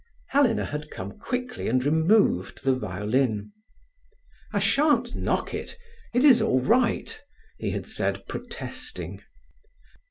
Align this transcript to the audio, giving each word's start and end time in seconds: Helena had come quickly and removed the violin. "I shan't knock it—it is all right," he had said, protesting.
Helena 0.29 0.65
had 0.65 0.89
come 0.89 1.19
quickly 1.19 1.67
and 1.67 1.83
removed 1.85 2.63
the 2.63 2.73
violin. 2.73 3.51
"I 4.51 4.57
shan't 4.57 5.15
knock 5.15 5.53
it—it 5.53 6.25
is 6.25 6.41
all 6.41 6.59
right," 6.59 7.21
he 7.59 7.69
had 7.69 7.85
said, 7.85 8.25
protesting. 8.27 9.21